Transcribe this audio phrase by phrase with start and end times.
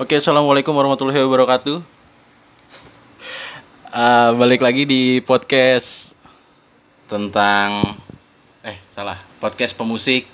[0.00, 1.84] Oke, assalamualaikum warahmatullahi wabarakatuh.
[3.92, 6.16] Uh, balik lagi di podcast
[7.12, 8.00] tentang
[8.64, 10.24] eh salah podcast pemusik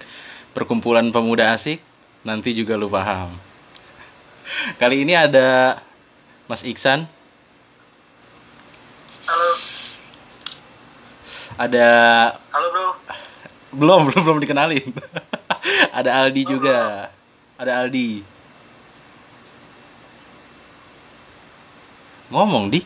[0.54, 1.82] perkumpulan pemuda asik.
[2.22, 3.34] Nanti juga lu paham.
[4.80, 5.82] Kali ini ada
[6.46, 7.10] Mas Iksan.
[9.26, 9.50] Halo,
[11.58, 11.86] Ada
[12.54, 12.86] halo bro.
[13.74, 14.86] belum belum belum dikenalin.
[15.90, 17.10] ada Aldi juga.
[17.58, 18.37] Ada Aldi.
[22.28, 22.80] Ngomong di.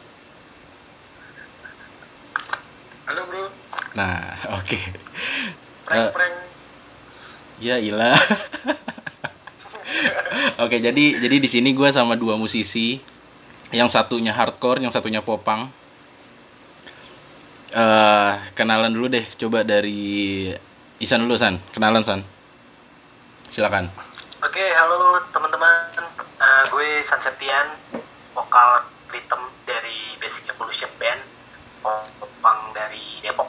[3.10, 3.44] Halo bro.
[3.98, 4.22] Nah,
[4.58, 4.78] oke.
[5.82, 6.34] Prank Eh, prank.
[7.62, 8.18] Ya ilah.
[10.62, 12.98] Oke, jadi jadi di sini gue sama dua musisi.
[13.70, 15.70] Yang satunya hardcore, yang satunya popang.
[17.72, 20.52] eh kenalan dulu deh, coba dari
[21.00, 21.56] Isan dulu San.
[21.72, 22.20] Kenalan San.
[23.48, 23.88] Silakan.
[24.42, 25.72] Oke, halo teman-teman.
[26.36, 27.66] Eh, gue San Septian,
[28.34, 28.82] vokal
[29.32, 31.20] rhythm dari Basic Evolution Band,
[32.20, 33.48] popang dari Depok.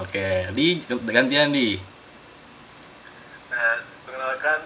[0.00, 1.76] Oke, di gantian di.
[3.52, 4.60] Nah, perkenalkan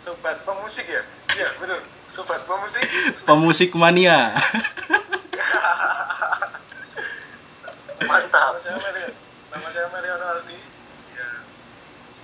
[0.00, 1.04] sobat pemusik ya?
[1.36, 1.84] Iya, benar.
[2.08, 2.80] Sobat pemusik.
[3.28, 4.32] Pemusik mania.
[8.08, 8.56] Mantap.
[8.56, 9.08] Nama saya Mario.
[9.52, 10.58] Nama saya Mario Aldi.
[11.12, 11.28] Ya.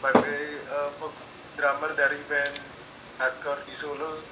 [0.00, 1.20] Sebagai eh, pe-
[1.60, 2.56] drummer dari band
[3.20, 4.24] hardcore di Solo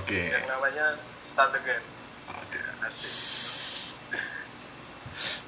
[0.00, 0.32] Oke.
[0.32, 0.96] yang namanya
[1.28, 1.97] Start Again.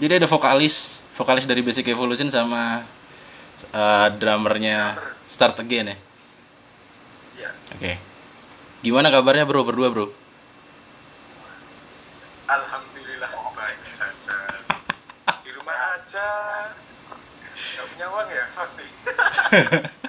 [0.00, 2.80] Jadi ada vokalis, vokalis dari Basic Evolution sama
[3.68, 4.96] eh, drummernya
[5.28, 5.96] Start Again ya.
[7.44, 7.50] Ya.
[7.76, 8.00] Oke.
[8.80, 10.08] Gimana kabarnya bro berdua bro?
[12.48, 14.40] Alhamdulillah baik saja.
[15.44, 16.28] Di rumah aja.
[17.76, 18.88] Gak punya uang ya pasti.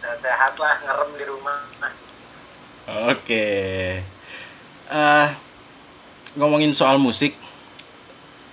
[0.00, 1.75] Sehat lah ngerem di rumah.
[2.86, 3.46] Oke.
[4.86, 5.28] Eh
[6.38, 7.34] ngomongin soal musik,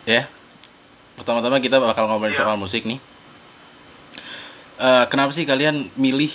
[0.10, 0.26] ya.
[1.14, 2.42] Pertama-tama kita bakal ngomongin Iya.
[2.42, 2.98] soal musik nih.
[4.82, 6.34] Eh kenapa sih kalian milih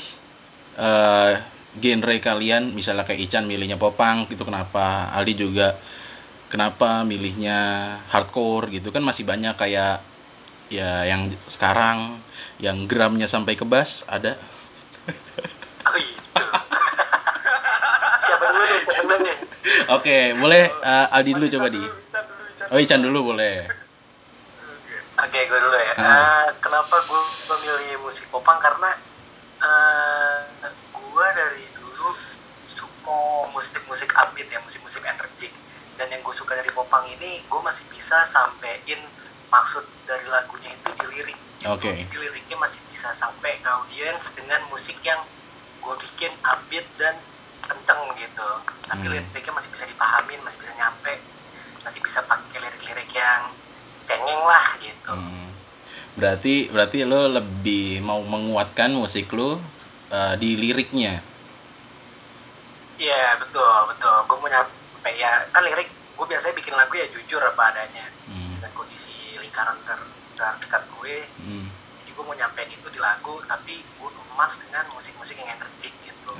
[0.79, 1.35] eh
[1.79, 5.11] genre kalian, misalnya kayak Ican milihnya popang, gitu kenapa?
[5.11, 5.75] Aldi juga
[6.49, 7.59] kenapa milihnya
[8.09, 10.01] hardcore gitu kan masih banyak kayak
[10.73, 12.17] ya yang sekarang
[12.57, 14.33] yang gramnya sampai ke bass ada
[15.89, 16.45] Oh itu.
[18.25, 18.81] Siapa dulu nih?
[18.89, 19.37] Siapa dulu nih?
[19.89, 21.83] Oke, boleh eh, Aldi dulu coba di.
[21.83, 21.97] Dulu.
[22.69, 23.65] Oh, Ican dulu boleh.
[25.19, 25.93] Oke, gue dulu ya.
[25.99, 26.05] Ah.
[26.05, 28.61] Eh, kenapa gue memilih musik popang?
[28.63, 28.95] Karena
[29.59, 32.15] eh gue dari dulu
[32.71, 33.19] suka
[33.51, 35.51] musik-musik upbeat ya, musik-musik energik.
[35.99, 39.03] Dan yang gue suka dari popang ini, gue masih bisa sampein
[39.51, 41.39] maksud dari lagunya itu di lirik.
[41.67, 42.07] Oke.
[42.07, 45.19] Di liriknya masih bisa sampai ke audiens dengan musik yang
[45.83, 47.19] gue bikin upbeat dan
[47.69, 48.49] kenceng gitu.
[48.83, 49.13] Tapi Hmm.
[49.13, 51.13] liriknya masih bisa dipahamin, masih bisa nyampe,
[51.85, 53.43] masih bisa pakai lirik-lirik yang
[54.05, 55.13] cengeng lah gitu.
[55.13, 55.47] Hmm.
[56.15, 59.61] Berarti berarti lo lebih mau menguatkan musik lo
[60.09, 61.21] eh, di liriknya.
[62.99, 64.17] Iya betul betul.
[64.27, 68.59] Gue mau nyampe ya kan lirik gue biasanya bikin lagu ya jujur apa adanya Hmm.
[68.59, 71.17] dengan kondisi lingkaran ter- terdekat gue.
[71.39, 71.71] Hmm.
[72.03, 75.78] Jadi gue mau nyampein itu di lagu tapi gue emas dengan musik-musik yang energik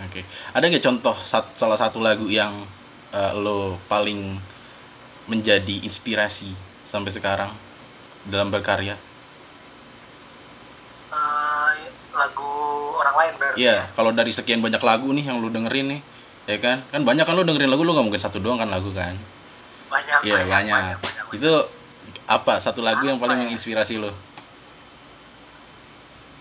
[0.09, 0.25] Oke.
[0.51, 2.65] Ada nggak contoh sat- salah satu lagu yang
[3.09, 4.37] eh, lo paling
[5.25, 6.53] menjadi inspirasi
[6.83, 7.53] sampai sekarang
[8.25, 8.97] dalam berkarya?
[11.09, 11.73] Eh,
[12.13, 12.53] lagu
[12.97, 13.57] orang lain berarti.
[13.59, 16.01] Iya, kalau dari sekian banyak lagu nih yang lo dengerin nih,
[16.47, 16.85] ya kan?
[16.89, 19.17] Kan banyak kan lo dengerin lagu lo nggak mungkin satu doang kan lagu kan?
[19.89, 20.49] Banyak, Iya banyak.
[20.49, 21.37] banyak, banyak, banyak.
[21.41, 21.53] Itu
[22.25, 23.43] apa satu lagu yang Apa paling ya?
[23.47, 24.13] menginspirasi lo?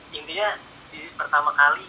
[0.10, 0.50] intinya
[0.90, 1.84] di pertama kali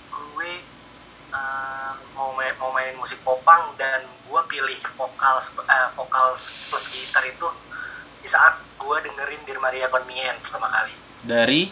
[1.28, 7.24] eh, mau main mau mainin musik popang dan gue pilih vokal eh, vokal plus gitar
[7.24, 7.48] itu
[8.20, 10.94] di saat gue dengerin Dear Maria Con Mien pertama kali
[11.24, 11.62] Dari?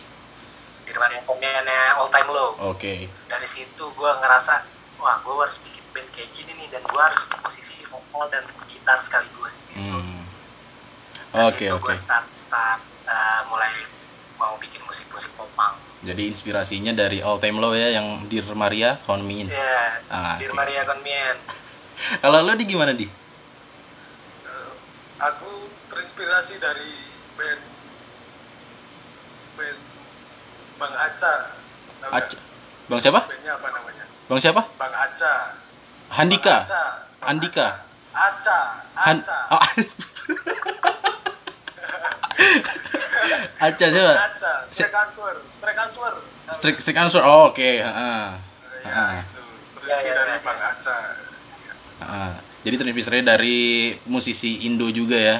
[0.84, 3.08] Dear Maria Con Miennya All Time Low Oke.
[3.28, 4.64] dari situ gue ngerasa
[5.00, 8.98] wah gue harus bikin band kayak gini nih dan gue harus posisi vokal dan gitar
[9.04, 9.80] sekaligus gitu.
[9.80, 10.24] Hmm.
[11.32, 11.84] Dari Oke situ oke.
[11.92, 13.72] gue start start eh, mulai
[14.36, 15.76] mau bikin musik-musik popang
[16.06, 19.50] Jadi inspirasinya dari All Time Low ya yang Dear Maria Con Min.
[19.50, 20.56] ya Ah, Dear oke.
[20.56, 21.34] Maria Con Mien
[22.22, 23.02] Kalau lo di gimana di?
[23.02, 24.70] Eh,
[25.18, 25.50] aku
[25.88, 26.94] terinspirasi dari
[27.34, 27.62] band
[29.56, 29.78] band
[30.76, 31.34] Bang Aca.
[31.98, 32.22] Tahu nggak?
[32.28, 32.40] Ac-
[32.86, 33.20] Bang siapa?
[33.24, 34.04] Bandnya apa namanya?
[34.28, 34.62] Bang siapa?
[34.76, 35.34] Bang Aca.
[36.12, 36.56] Handika.
[36.56, 36.84] Bang Aca.
[37.18, 37.68] Bang Andika.
[38.14, 38.58] Aca.
[38.94, 39.38] Han Aca.
[39.50, 39.64] oh.
[43.58, 44.12] Aca siapa?
[44.14, 44.52] Aca.
[44.66, 45.32] Strike answer.
[45.48, 46.12] Strike answer.
[46.48, 47.20] Strict strict answer.
[47.20, 47.58] Oh, oke.
[47.58, 48.26] heeh.
[48.86, 49.18] Ah.
[49.18, 50.70] itu terus Ya, ya, dari ya, Bang ya.
[50.72, 50.96] Aca
[51.96, 53.58] Ah, jadi terinspirasi dari
[54.04, 55.38] musisi Indo juga ya.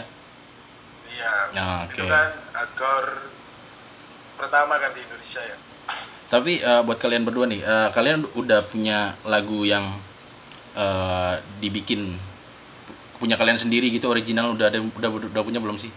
[1.07, 2.13] iya itu oke.
[2.13, 3.13] kan hardcore
[4.37, 5.57] pertama kan di Indonesia ya
[6.27, 9.97] Tapi eh, buat kalian berdua nih, eh, kalian udah punya lagu yang
[10.75, 12.17] eh, dibikin
[13.17, 15.89] punya kalian sendiri gitu original udah ada udah udah punya belum sih?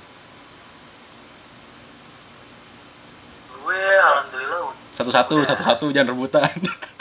[3.52, 4.88] gue alhamdulillah udah.
[5.00, 6.44] Satu-satu, satu-satu jangan rebutan.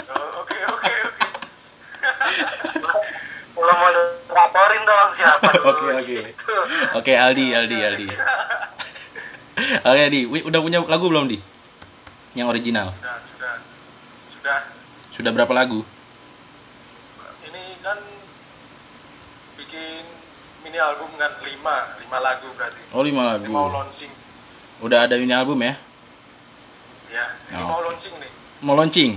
[0.06, 1.24] Oh, oke oke oke
[3.52, 3.90] Belum mau
[4.30, 6.18] laporin dong siapa dulu Oke, oke.
[6.94, 8.06] Oke, Aldi, Aldi, Aldi.
[9.82, 11.38] Oke, Di, udah punya lagu belum, Di?
[12.32, 12.94] Yang original.
[12.94, 13.54] sudah sudah
[14.30, 14.58] sudah
[15.10, 15.82] Sudah berapa lagu?
[17.42, 17.98] ini kan
[19.56, 20.06] bikin
[20.62, 23.82] mini album kan lima lima lagu berarti Oh, lima ini mau lagu.
[23.82, 24.12] launching
[24.78, 25.74] Udah ada ini album ya?
[27.08, 27.24] Ya.
[27.48, 28.30] Ini Oh, mau launching nih.
[28.60, 29.12] Mau launching?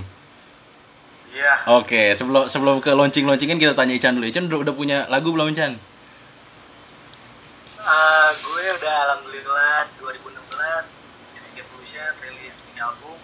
[1.32, 1.54] iya.
[1.72, 4.28] Oke, sebelum sebelum ke launching-launchingin kita tanya Ican dulu.
[4.28, 5.80] Ican udah, udah punya lagu belum, Ican?
[7.82, 10.38] Ah, gue udah alhamdulillah 2016
[11.34, 13.18] Music Evolution rilis mini album.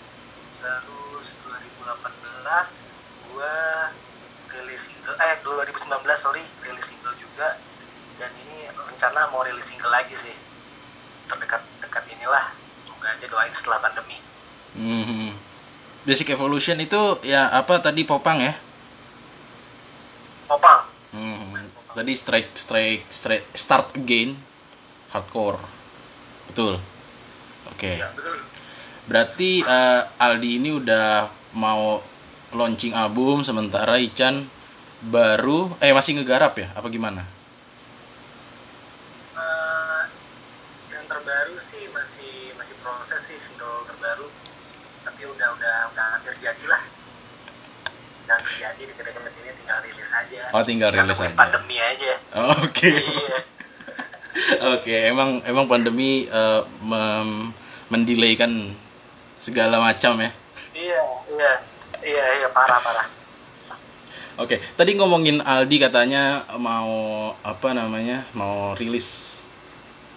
[0.58, 2.74] Terus 2018
[3.30, 3.54] gue
[4.50, 5.78] rilis single eh 2019
[6.18, 7.62] sorry rilis single juga.
[8.18, 10.34] Dan ini rencana mau rilis single lagi sih.
[11.30, 12.50] Terdekat-dekat inilah.
[12.81, 14.17] Semoga aja doain setelah pandemi
[14.78, 15.34] Hmm.
[16.08, 18.54] Basic Evolution itu ya apa tadi popang ya?
[20.48, 21.68] Popang Hmm.
[21.98, 24.38] Tadi strike strike strike start again
[25.10, 25.58] hardcore.
[26.52, 26.78] Betul.
[27.74, 28.00] Oke.
[28.00, 28.40] ya betul
[29.08, 32.00] Berarti eh, Aldi ini udah mau
[32.56, 34.48] launching album sementara Ican
[35.04, 36.68] baru eh masih ngegarap ya?
[36.76, 37.24] Apa gimana?
[39.36, 40.02] Eh,
[40.92, 44.28] yang terbaru sih masih masih proses sih single terbaru
[45.08, 46.84] tapi udah udah udah hampir jadi lah
[48.28, 51.32] dan jadi di ini tinggal rilis aja Oh, tinggal rilis aja.
[51.34, 52.12] pandemi aja
[52.60, 52.92] Oke.
[52.92, 53.38] iya
[54.78, 57.50] Oke, emang emang pandemi eh, mem-
[57.88, 58.76] mendelaykan
[59.38, 60.30] segala macam ya.
[60.74, 61.52] iya iya
[62.04, 63.08] iya iya parah parah
[64.38, 66.94] Oke, tadi ngomongin Aldi katanya mau
[67.42, 68.22] apa namanya?
[68.32, 69.42] Mau rilis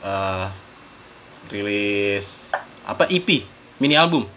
[0.01, 0.47] eh
[1.49, 2.53] rilis
[2.85, 3.25] apa EP,
[3.79, 4.29] mini album.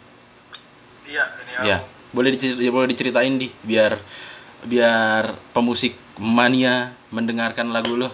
[1.04, 1.78] iya ini album Ya,
[2.14, 3.98] boleh diceritain, boleh diceritain di biar
[4.64, 8.10] biar pemusik mania mendengarkan lagu lo.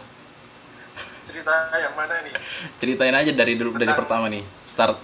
[1.30, 2.34] cerita yang mana nih
[2.81, 4.42] Ceritain aja dari dulu dari pertama nih.
[4.66, 4.98] Start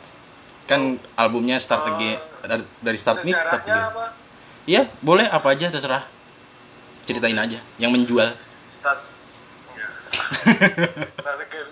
[0.66, 3.84] kan albumnya Start Oh, Again dari, dari Start nih Start Again.
[4.66, 6.02] Iya, boleh apa aja terserah.
[7.06, 8.34] Ceritain aja yang menjual.
[8.74, 9.02] start
[9.78, 9.88] ya.
[11.22, 11.68] start again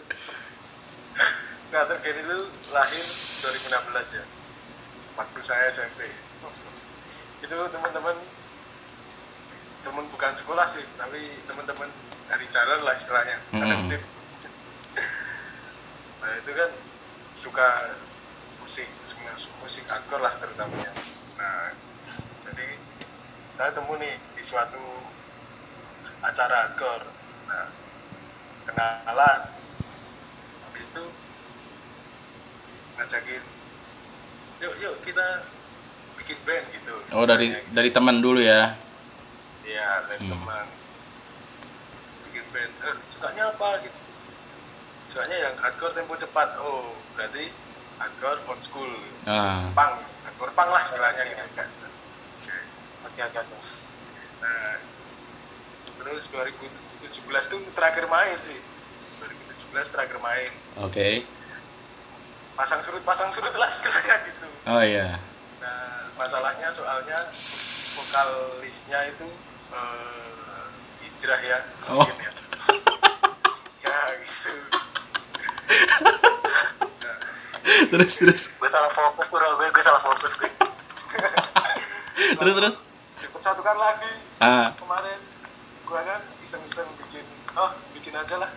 [1.61, 2.37] start again itu
[2.73, 3.05] lahir
[3.41, 4.25] 2016 ya
[5.13, 6.09] waktu saya SMP
[7.43, 8.15] itu teman-teman.
[9.83, 11.91] Teman bukan sekolah sih tapi teman-teman
[12.31, 13.91] dari jalan lah istilahnya Mm-mm.
[13.91, 13.99] kutip
[16.23, 16.71] nah itu kan
[17.35, 17.67] suka
[18.63, 18.87] musik
[19.59, 20.87] musik hardcore lah terutamanya.
[21.35, 21.75] Nah
[22.47, 22.79] jadi
[23.51, 24.79] kita ketemu nih di suatu
[26.23, 27.03] acara hardcore.
[27.51, 27.67] Nah
[28.63, 29.41] kenalan.
[30.63, 31.05] Habis itu
[32.95, 33.43] ngajakin
[34.63, 35.43] yuk yuk kita
[36.23, 38.73] bikin band gitu Oh, dari Katanya dari teman dulu ya.
[39.61, 40.31] Iya, dari Hmm.
[40.33, 40.65] teman.
[42.25, 43.99] Bikin band, eh, sukanya apa gitu.
[45.07, 46.57] Sukanya yang hardcore tempo cepat.
[46.57, 47.51] Oh, berarti
[47.95, 48.91] hardcore old school.
[49.23, 51.43] Nah, Punk, hardcore punk lah istilahnya gitu.
[51.43, 51.65] Oke.
[53.03, 53.57] oke oke oke
[54.41, 54.75] Nah,
[55.95, 57.13] terus 2017
[57.45, 58.59] tuh terakhir main sih.
[59.19, 60.51] 2017 terakhir main.
[60.79, 61.07] oke.
[62.53, 64.45] Pasang surut, pasang surut lah istilahnya gitu.
[64.65, 65.17] Oh iya.
[65.57, 67.19] Nah, masalahnya soalnya
[67.99, 69.27] vokalisnya itu
[69.75, 70.63] eh,
[71.03, 71.59] hijrah ya.
[71.91, 72.07] Oh.
[72.07, 72.31] ya.
[73.83, 74.51] ya gitu.
[77.03, 77.17] Nah,
[77.91, 80.47] terus terus gue salah fokus bro gue gue salah fokus gue
[82.39, 82.75] terus terus.
[83.19, 84.11] dipersatukan lagi
[84.43, 85.19] Ah, kemarin
[85.87, 87.23] gua kan iseng-iseng bikin
[87.55, 88.51] oh bikin aja lah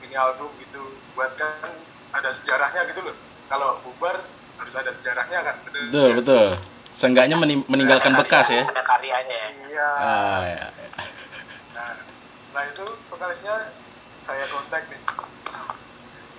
[0.00, 0.80] mini album gitu
[1.12, 1.76] buat kan
[2.16, 3.16] ada sejarahnya gitu loh
[3.52, 4.24] kalau bubar
[4.58, 6.46] harus ada sejarahnya kan betul betul.
[6.90, 8.66] Seenggaknya meni- meninggalkan bekas ya.
[8.66, 10.66] ada karyanya ya iya Ah, ya.
[11.72, 11.94] Nah,
[12.50, 13.70] nah itu vokalisnya
[14.18, 14.98] saya kontak nih.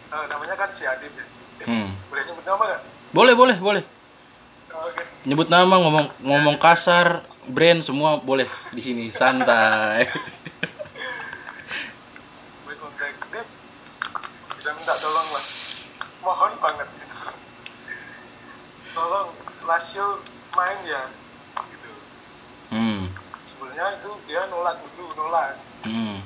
[0.09, 1.23] Eh, namanya kan si Adit ya.
[1.57, 1.95] Eh, Hmm.
[2.05, 2.81] Boleh nyebut nama nggak?
[3.09, 3.83] Boleh boleh boleh.
[4.69, 5.03] Oh, Oke.
[5.23, 10.11] Nyebut nama ngomong ngomong kasar, brand semua boleh di sini santai.
[12.61, 13.47] Gue kontak Dit.
[14.55, 15.43] Bisa minta tolong lah.
[16.19, 16.87] Mohon banget.
[19.69, 21.03] Lasio main ya.
[21.61, 21.91] Gitu.
[23.39, 26.19] sebelumnya itu dia nolak dulu nolak Hmm.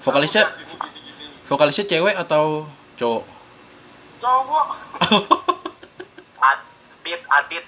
[0.00, 2.66] Vokalisnya Aku udah gini gini gini vokalisnya cewek atau
[2.96, 3.24] cowok?
[4.18, 4.66] cowok
[6.42, 7.64] Adit Adit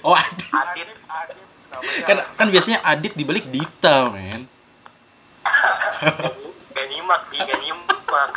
[0.00, 0.48] Oh, Adit.
[0.50, 4.48] Adit Adit namanya Kan kan biasanya Adit dibalik Dita, men.
[6.72, 8.30] gak nyimak di gak nyimak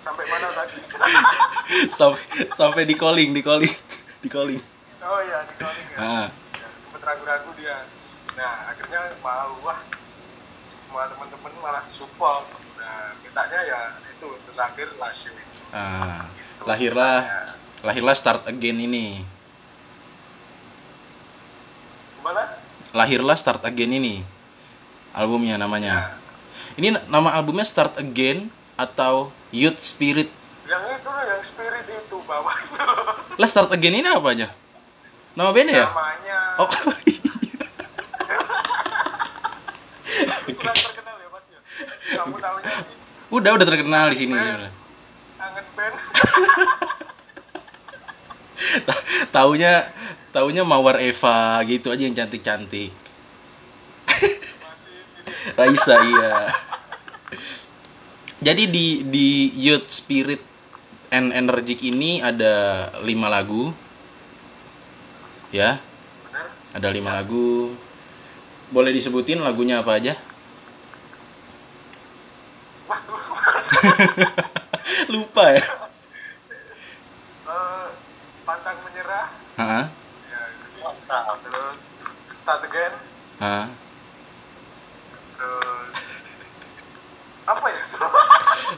[0.00, 0.80] sampai mana tadi
[1.98, 3.74] sampai sampai di calling, di calling,
[4.18, 4.60] di calling.
[5.00, 6.26] oh iya di calling ya Ah.
[6.54, 7.84] ya, sempet ragu-ragu dia
[8.32, 9.80] nah akhirnya mau wah
[10.80, 15.32] semua teman-teman malah support nah mintanya ya itu terakhir lasio
[15.70, 16.66] Ah, Gitu.
[16.66, 17.40] lahirlah Ya.
[17.86, 19.22] lahirlah Start Again ini.
[22.16, 22.42] gimana
[22.90, 24.26] Lahirlah Start Again ini.
[25.10, 26.18] Albumnya namanya.
[26.74, 30.32] Ini na- nama albumnya Start Again atau Youth Spirit.
[30.64, 32.78] yang itu loh yang spirit itu bawah itu
[33.34, 34.48] Lah Start Again ini apa aja?
[35.32, 35.86] Nama bandnya ya?
[35.86, 36.68] namanya Oh.
[40.52, 41.60] kurang terkenal ya mas ya
[42.14, 42.96] kamu tahunya sih
[43.30, 44.70] udah udah terkenal di sini sebenarnya.
[45.36, 45.94] kangen band
[48.82, 49.72] Ta- Taunya
[50.30, 52.92] taunya Mawar Eva gitu aja yang cantik-cantik.
[54.06, 56.30] masih ini Raisa iya.
[58.40, 60.40] Jadi di di Youth Spirit
[61.12, 63.68] and Energic ini ada lima lagu.
[65.52, 65.76] Ya,
[66.72, 67.76] ada lima lagu.
[68.72, 70.16] Boleh disebutin lagunya apa aja?
[75.12, 75.64] Lupa ya.
[77.50, 77.86] Eh,
[78.46, 79.26] pantang menyerah
[79.58, 79.84] Hah?
[80.30, 80.42] ya
[81.42, 81.76] terus
[82.42, 82.94] start again
[83.42, 83.66] Hah?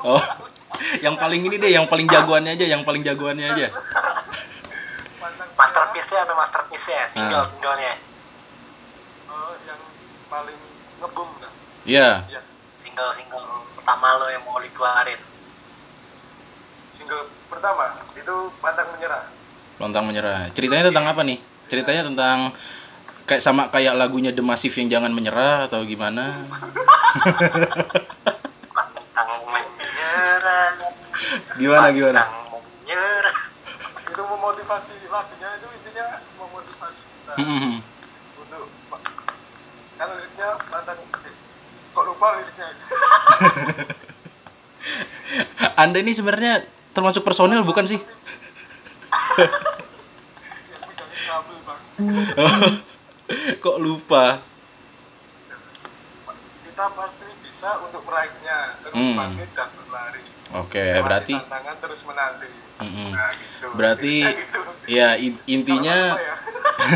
[0.02, 0.22] Oh.
[0.98, 3.66] Yang paling ini deh, yang paling jagoannya aja, yang paling jagoannya aja.
[5.16, 7.46] pantang masterpiece-nya apa masterpiece-nya single Ah.
[7.46, 7.92] singlenya
[9.24, 9.80] Eh, yang
[10.26, 10.58] paling
[10.98, 11.52] ngebum dah
[11.84, 12.08] Iya.
[12.28, 12.40] ya
[12.76, 15.20] single single pertama lo yang mau dikeluarin
[16.92, 19.24] single pertama itu pantang menyerah
[19.78, 20.46] Lontang menyerah.
[20.52, 21.38] Ceritanya tentang apa nih?
[21.66, 22.54] Ceritanya tentang
[23.24, 26.30] kayak sama kayak lagunya The Massive yang jangan menyerah atau gimana?
[31.54, 32.22] Gimana gimana?
[32.22, 33.38] pantang menyerah
[34.02, 36.06] itu memotivasi lagunya itu intinya
[36.36, 37.80] memotivasi kita Hmm.
[38.36, 38.68] untuk
[39.94, 41.34] kan liriknya pantang eh,
[41.90, 42.66] kok lupa liriknya
[45.78, 48.00] Anda ini sebenarnya termasuk personil bukan sih?
[53.58, 54.42] Kok lupa?
[56.62, 59.12] kita pasti bisa untuk meraihnya terus Hmm.
[59.14, 63.08] bangkit dan berlari Oke, Lewati berarti tantangan terus menanti Mm-mm.
[63.10, 64.60] nah gitu berarti gitu.
[64.86, 66.34] ya in- intinya ya?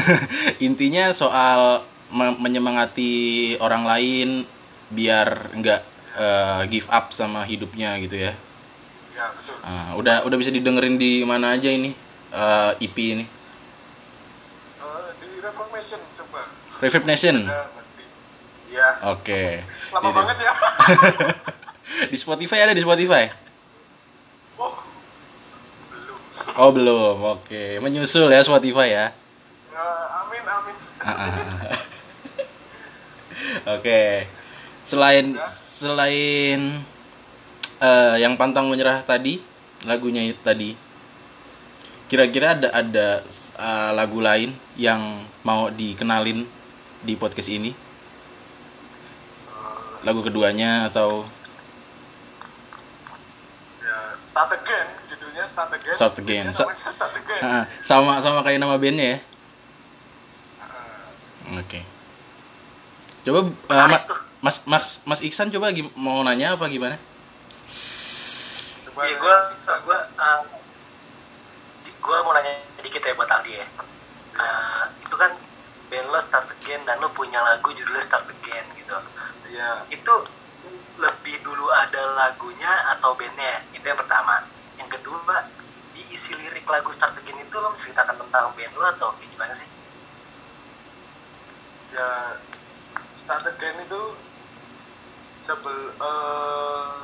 [0.66, 3.12] intinya soal me- menyemangati
[3.56, 4.28] orang lain
[4.88, 5.80] biar nggak
[6.16, 8.32] eh, give up sama hidupnya gitu ya.
[9.12, 11.96] ya betul Ah, udah udah bisa didengerin di mana aja ini
[12.30, 13.24] eh, EP ini.
[13.24, 13.28] Eh,
[15.16, 16.40] di Reformation coba
[16.78, 17.36] Reverb Nation.
[18.68, 19.64] ya Oke.
[19.90, 20.52] lama Di- banget ya
[22.12, 23.24] Di Spotify ada di Spotify?
[24.56, 24.72] oh
[25.88, 26.18] belum
[26.56, 27.20] Oh belum.
[27.36, 29.06] Oke, menyusul ya Spotify ya.
[29.68, 29.84] Ya,
[30.24, 31.80] amin amin Ah, ah, ah.
[33.76, 34.24] Oke.
[34.88, 36.80] Selain selain
[37.76, 39.44] eh, yang pantang menyerah tadi,
[39.84, 40.72] lagunya itu tadi.
[42.08, 43.08] Kira-kira ada ada
[43.60, 46.48] eh, lagu lain yang mau dikenalin
[47.04, 47.76] di podcast ini?
[50.08, 51.28] Lagu keduanya atau
[53.84, 54.95] ya start again
[55.56, 56.44] start again Start Again.
[56.52, 59.18] Namanya start again ah, sama sama kayak nama bandnya ya?
[60.60, 61.80] Ah, Oke.
[63.24, 64.04] Coba eh, Ma-
[64.38, 67.00] Mas Mas Mas Iksan coba mau nanya apa gimana?
[68.84, 69.72] coba Iya, ya, gue siksa.
[69.80, 69.98] gue
[71.96, 73.66] gue mau nanya sedikit ya buat Aldi ya.
[74.36, 75.32] Eh, itu kan
[75.88, 78.96] band lo Start Again dan lo punya lagu judulnya Start Again gitu.
[79.48, 80.14] iya Itu
[80.96, 83.64] lebih dulu ada lagunya atau bandnya?
[83.72, 84.44] Itu yang pertama.
[84.76, 85.45] Yang kedua,
[86.66, 89.76] lagu Start Again itu lo menceritakan tentang band lo atau gimana sih?
[91.96, 92.36] ya
[93.16, 94.02] start again itu
[95.40, 96.94] sebel eh,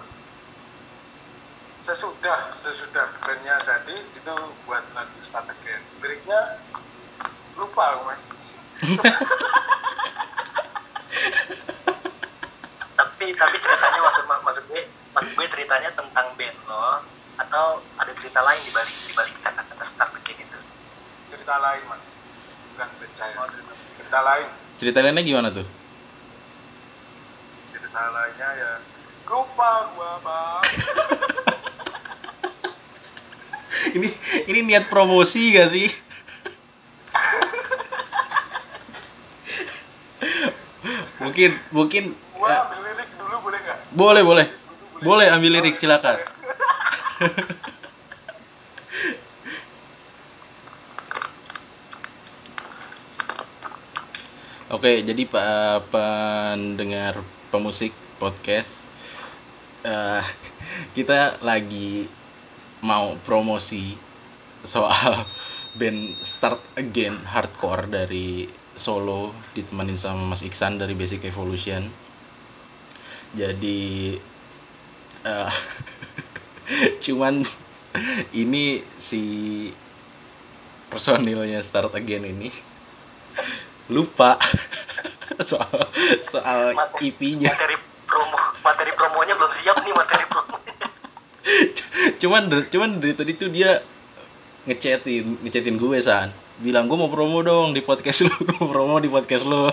[1.80, 4.34] sesudah sesudah bandnya jadi itu
[4.68, 6.60] buat lagu start again liriknya
[7.56, 8.22] lupa aku mas
[12.92, 14.82] Tapi tapi ceritanya maksud maksud gue
[15.14, 17.00] maksud gue ceritanya tentang band lo
[17.38, 20.58] atau ada cerita lain di balik di balik kata-kata Start Again itu?
[21.52, 22.00] Cerita lain mas.
[22.72, 23.44] Bukan saya
[24.00, 24.48] cerita lain.
[24.80, 25.68] Cerita lainnya gimana tuh?
[27.68, 28.80] Cerita lainnya ya
[29.28, 30.64] lupa gua bang.
[34.00, 34.08] Ini
[34.48, 35.92] ini niat promosi gak sih?
[41.20, 43.92] Mungkin mungkin gua eh, ambil lirik dulu boleh nggak?
[43.92, 44.48] Boleh boleh.
[45.04, 45.28] Boleh.
[45.28, 46.16] Ambil lirik silakan
[54.82, 57.22] Oke, jadi pak pendengar
[57.54, 58.82] pemusik podcast,
[59.86, 60.18] eh,
[60.98, 62.10] kita lagi
[62.82, 63.94] mau promosi
[64.66, 65.22] soal
[65.78, 71.86] band Start Again Hardcore dari Solo ditemenin sama Mas Iksan dari Basic Evolution.
[73.38, 74.18] Jadi
[75.22, 75.52] eh,
[77.06, 77.46] cuman
[78.34, 79.22] ini si
[80.90, 82.71] personilnya Start Again ini
[83.92, 84.40] lupa.
[85.48, 85.88] Soal
[86.28, 87.50] soal IP-nya.
[87.50, 90.74] materi promo materi promonya belum siap nih materi promonya
[92.22, 93.80] cuman cuman dari tadi tuh dia
[94.68, 96.30] ngechatin ngechatin gue san.
[96.62, 99.66] Bilang gue mau promo dong di podcast lu gue mau promo di podcast lu.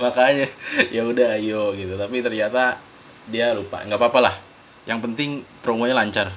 [0.00, 0.48] Makanya
[0.88, 1.98] ya udah ayo gitu.
[1.98, 2.80] Tapi ternyata
[3.28, 3.84] dia lupa.
[3.84, 4.34] Nggak apa-apa lah.
[4.88, 5.30] Yang penting
[5.60, 6.32] promonya lancar.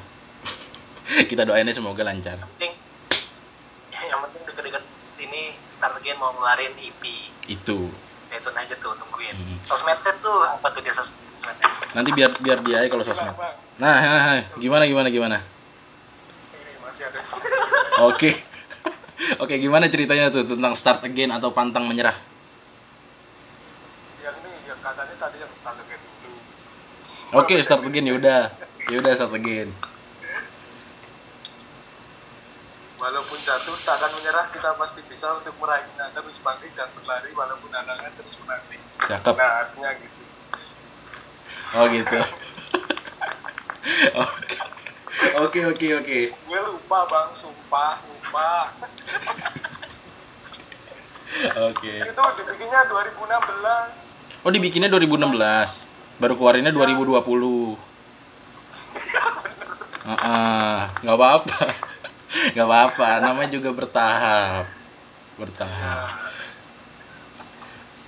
[1.30, 2.42] Kita doainnya semoga lancar.
[2.58, 2.74] Penting
[4.06, 4.84] yang penting deket-deket
[5.24, 5.56] ini
[6.20, 7.04] Mau ngeluarin EP
[7.52, 7.92] itu.
[8.32, 9.36] Itu aja tuh tungguin.
[9.36, 9.58] Hmm.
[9.64, 11.26] sosmednya tuh apa tuh dia sosmednya
[11.96, 13.32] nanti biar biar dia aja kalau sosmed.
[13.80, 15.38] Nah, nah, nah, gimana gimana gimana?
[16.96, 17.20] Ada
[18.12, 18.32] oke.
[19.42, 22.14] Oke gimana ceritanya tuh tentang start again atau pantang menyerah?
[24.22, 26.40] Yang ini yang katanya tadi yang start again dulu.
[27.40, 28.06] Oke, start again.
[28.12, 28.52] Yaudah.
[28.92, 29.72] Yaudah start again.
[32.96, 37.68] Walaupun jatuh, tak akan menyerah, kita pasti bisa untuk meraihnya terus bangkit dan berlari walaupun
[37.76, 38.80] halangan terus menanti.
[39.04, 39.36] Cakep.
[39.36, 40.24] Nah, artinya gitu.
[41.76, 42.20] Oh gitu.
[44.16, 44.58] Oke.
[45.36, 46.20] Oke, oke, oke.
[46.32, 48.72] Gue lupa bang, sumpah, lupa.
[51.68, 51.94] Oke.
[52.00, 54.48] Itu dibikinnya 2016.
[54.48, 55.84] Oh, dibikinnya 2016.
[56.16, 57.76] Baru keluarinnya 2020.
[60.06, 61.60] Heeh, nggak apa-apa.
[62.36, 64.68] Nggak apa-apa, namanya juga bertahap.
[65.40, 66.20] Bertahap.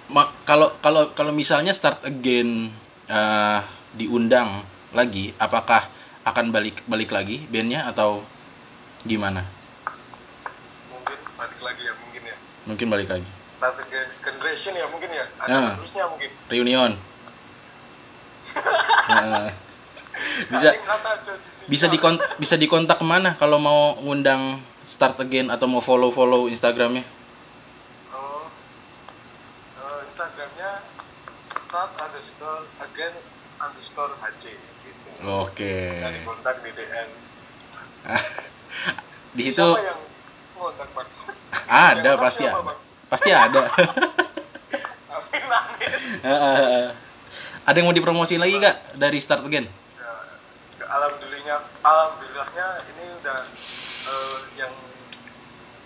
[0.07, 2.71] Ma- kalau kalau kalau misalnya start again
[3.07, 3.59] eh,
[3.95, 5.83] diundang lagi, apakah
[6.23, 8.23] akan balik balik lagi bandnya atau
[9.03, 9.43] gimana?
[10.91, 12.35] Mungkin balik lagi ya, mungkin ya.
[12.67, 13.29] Mungkin balik lagi.
[13.57, 15.25] Start again generation ya mungkin ya.
[15.39, 15.73] Ada Nah.
[15.79, 16.29] terusnya mungkin.
[16.51, 16.91] Reunion.
[19.11, 19.66] Heeh.
[20.45, 20.69] Bisa
[21.67, 26.47] bisa dikon bisa dikontak ke mana kalau mau ngundang start again atau mau follow follow
[26.47, 27.03] Instagramnya?
[28.15, 28.47] Oh.
[29.81, 30.71] Eh, Instagramnya
[31.67, 33.13] start underscore again
[33.59, 35.07] underscore HC gitu.
[35.43, 35.91] Oke.
[35.97, 37.09] Bisa dikontak di DM.
[39.37, 40.01] Di situ Siapa yang
[40.55, 41.07] ngontak bang?
[41.67, 42.61] ada Yang pasti ada.
[42.63, 42.79] Bang?
[43.11, 43.61] Pasti ada.
[45.11, 45.91] Amin amin.
[47.67, 49.67] Ada yang mau dipromosi lagi nggak dari start again?
[50.87, 53.39] Ya, alhamdulillahnya, alhamdulillahnya ini udah
[54.07, 54.71] eh, yang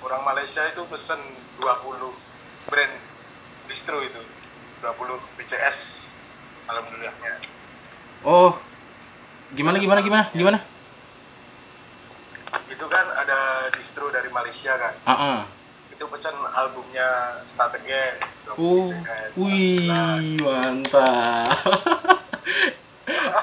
[0.06, 1.18] orang Malaysia itu pesen
[1.58, 2.06] 20
[2.70, 2.94] brand
[3.66, 4.22] distro itu
[4.86, 6.06] 20 BCS
[6.70, 7.34] alhamdulillahnya
[8.22, 8.54] Oh,
[9.58, 10.60] gimana gimana gimana gimana?
[12.70, 15.42] itu kan ada distro dari Malaysia kan Ah, ah.
[15.90, 18.22] itu pesen albumnya Start Again
[18.54, 19.82] 20 Uh, BCS wih,
[20.38, 21.50] mantap.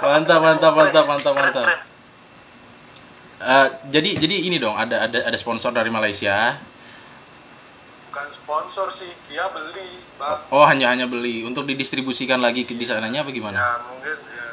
[0.00, 1.66] mantap, mantap, mantap, mantap, mantap.
[3.38, 6.58] Eh, jadi jadi ini dong ada ada ada sponsor dari Malaysia.
[8.08, 12.82] bukan sponsor sih dia beli bang Oh hanya hanya beli untuk didistribusikan lagi ke di
[12.82, 13.54] sananya apa gimana?
[13.54, 14.46] ya mungkin ya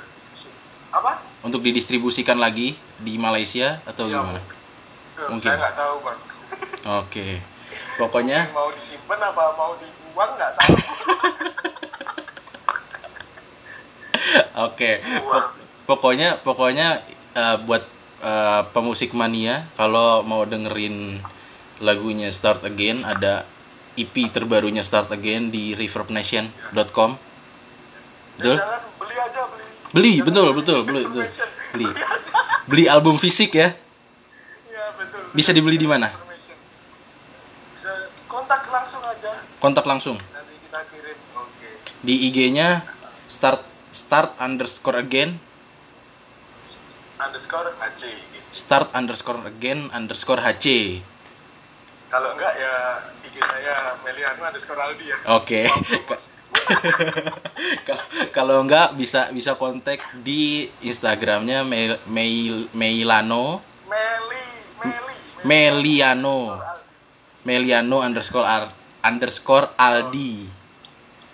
[0.92, 4.38] apa Untuk didistribusikan lagi di Malaysia atau Ya, gimana?
[4.38, 5.50] Eh, Mungkin.
[5.50, 6.20] saya nggak tahu bang
[7.02, 7.28] Oke.
[7.96, 10.76] Pokoknya mau disimpan apa mau dibuang nggak tahu
[14.68, 14.92] oke.
[15.02, 15.54] Pok-
[15.86, 16.88] pokoknya pokoknya
[17.34, 17.84] eh, buat
[18.20, 21.20] eh, pemusik mania kalau mau dengerin
[21.78, 23.44] lagunya Start Again ada
[23.96, 27.12] EP terbarunya Start Again di reverbnation.com.
[28.36, 28.56] Betul?
[28.56, 31.24] jangan beli aja beli Beli, Jangan betul, betul, beli, betul.
[31.72, 31.88] Beli.
[32.68, 33.72] beli album fisik ya.
[34.66, 36.12] ya betul Bisa dibeli di mana?
[37.72, 37.92] Bisa
[38.28, 40.20] kontak langsung aja Kontak langsung.
[40.20, 41.70] nanti kita kirim oke
[42.04, 42.84] Di IG-nya
[43.26, 43.64] start
[43.96, 45.40] start underscore again
[47.16, 48.48] underscore HC gitu.
[48.52, 51.00] start underscore again underscore HC.
[52.06, 52.74] kalau enggak ya
[53.24, 55.18] IG saya Meliano underscore Aldi ya.
[55.34, 55.62] Oke.
[57.88, 64.44] Kalau- Kalau enggak bisa bisa kontak di Instagramnya Mel, Mel, Meilano Meli,
[64.80, 65.16] Meli.
[65.44, 66.40] Meliano
[67.44, 70.48] Meliano underscore Ar- underscore Aldi.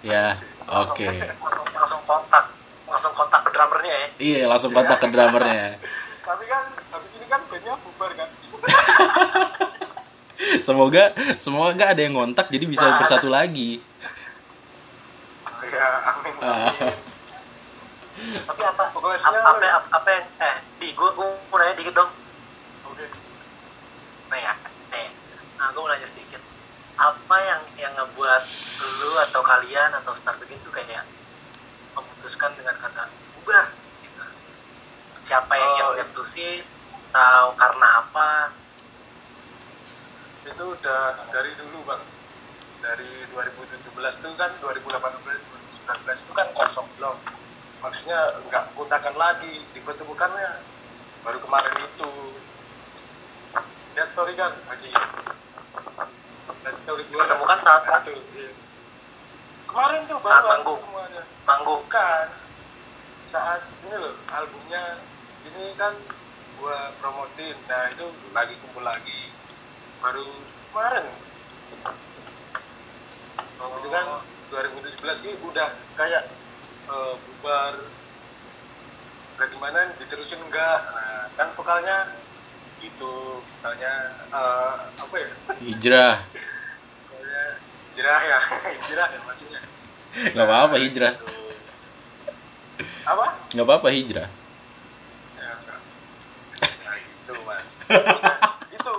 [0.02, 0.34] Ya,
[0.72, 1.06] oke.
[1.06, 2.46] langsung, langsung kontak
[2.88, 5.82] langsung kontak ke drummernya ya Iya, langsung kontak ke drummernya.
[6.28, 8.30] Tapi kan habis ini kan bandnya bubar kan.
[10.68, 13.82] Semoga semoga ada yang kontak jadi bisa bersatu lagi.
[15.72, 16.34] Ya, amin.
[16.42, 16.96] Amin.
[18.22, 22.12] tapi apa apa apa, apa, yang eh di gue gue mau nanya dikit dong
[22.86, 23.02] Oke.
[24.30, 24.54] nih ya
[24.94, 25.10] nih
[25.58, 26.21] nah gue mau nanya sedikit
[27.02, 28.44] apa yang yang ngebuat
[29.02, 31.02] lu atau kalian atau start begin tuh kayak
[31.98, 33.10] memutuskan dengan kata
[33.42, 33.66] ubah
[34.06, 34.22] gitu
[35.26, 36.04] siapa yang Oh, yang iya.
[36.06, 36.62] nyetusin
[37.12, 38.30] atau karena apa
[40.42, 42.02] Itu udah dari dulu, Bang.
[42.82, 45.22] Dari 2017 itu kan 2018
[45.86, 47.14] 2019 itu kan kosong belum.
[47.78, 50.66] Maksudnya nggak kontakan lagi, ditemukannya
[51.22, 52.12] baru kemarin itu.
[53.94, 54.90] Lihat story kan lagi.
[56.62, 58.52] Gue Ketemukan saat itu, iya.
[59.68, 60.82] Kemarin tuh Saat baru manggung.
[61.48, 62.28] manggung Bukan.
[63.32, 65.00] Saat ini loh, albumnya
[65.48, 65.96] ini kan
[66.60, 67.56] gua promotin.
[67.68, 69.32] Nah, itu lagi kumpul lagi.
[70.04, 70.28] Baru
[70.72, 71.08] kemarin.
[73.62, 74.06] Oh, itu kan
[74.52, 76.24] 2017 ini udah kayak
[76.92, 77.76] eh, bubar.
[79.40, 80.80] Udah gimana diterusin enggak?
[80.92, 82.21] Nah, kan vokalnya
[82.82, 83.94] gitu, vokalnya
[84.34, 85.30] eh, apa ya?
[85.62, 86.16] Hijrah.
[87.92, 88.40] Hijrah ya,
[88.82, 89.62] hijrah ya maksudnya.
[90.34, 91.14] Gak apa-apa hijrah.
[91.16, 91.42] Gitu.
[93.06, 93.26] Apa?
[93.54, 94.28] Gak apa-apa hijrah.
[95.38, 95.80] Ya, enggak.
[96.82, 97.70] Nah, gitu, Mas.
[97.88, 98.38] Udah,
[98.74, 98.96] itu.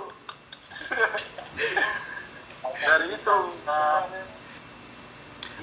[2.83, 3.37] Dari itu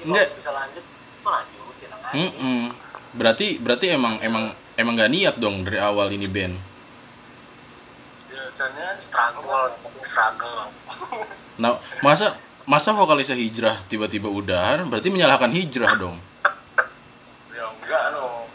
[0.01, 0.33] Enggak.
[0.33, 0.83] bisa lanjut
[1.21, 2.61] tuh lanjutin aja Mm-mm.
[3.13, 6.70] Berarti berarti emang emang emang gak niat dong dari awal ini band.
[8.61, 9.73] Ya, caranya struggle
[10.05, 10.69] struggle
[11.57, 12.37] Nah, masa
[12.69, 16.21] masa vokalisnya hijrah tiba-tiba udahan berarti menyalahkan hijrah dong.
[17.49, 18.45] Ya enggak no.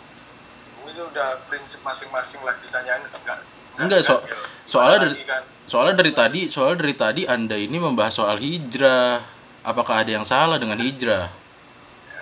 [0.87, 3.39] Itu udah prinsip masing-masing lah ditanyain enggak.
[3.77, 4.39] Enggak, so- ya.
[4.65, 5.43] soalnya dari- kan.
[5.67, 9.19] Soalnya dari tadi, soalnya dari tadi Anda ini membahas soal hijrah.
[9.67, 11.27] Apakah ada yang salah dengan hijrah?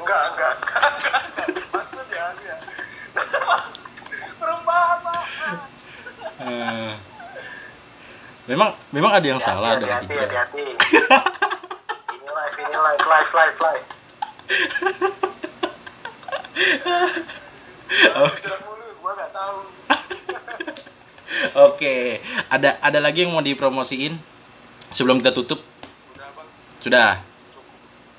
[0.01, 1.44] Enggak, enggak, enggak, enggak, enggak.
[1.68, 2.57] Maksud ya, ya.
[4.40, 5.57] Perumpamaan.
[6.40, 6.92] Eh,
[8.44, 10.44] memang memang ada yang salah dengan hati hijrah.
[10.44, 10.64] hati
[12.12, 13.85] ini live ini live live live
[19.35, 19.59] tahu.
[21.68, 24.14] Oke, ada ada lagi yang mau dipromosiin
[24.94, 25.61] sebelum kita tutup?
[26.80, 27.18] Sudah.